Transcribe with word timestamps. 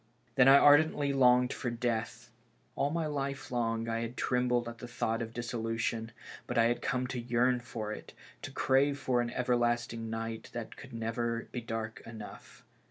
Then 0.33 0.47
I 0.47 0.57
ardently 0.57 1.13
longed 1.13 1.53
for 1.53 1.69
death. 1.69 2.31
All 2.75 2.89
my 2.89 3.05
life 3.05 3.51
long 3.51 3.87
I 3.87 3.99
had 3.99 4.17
trembled 4.17 4.67
at 4.67 4.79
the 4.79 4.87
thought 4.87 5.21
of 5.21 5.31
dissolution, 5.31 6.11
but 6.47 6.57
I 6.57 6.63
had 6.63 6.81
come 6.81 7.05
to 7.05 7.19
yearn 7.19 7.59
for 7.59 7.91
it, 7.91 8.13
to 8.41 8.49
crave 8.49 8.97
for 8.97 9.21
an 9.21 9.29
everlasting 9.29 10.09
night 10.09 10.49
that 10.53 10.75
could 10.75 10.91
never 10.91 11.47
be 11.51 11.61
dark 11.61 12.01
enough. 12.03 12.65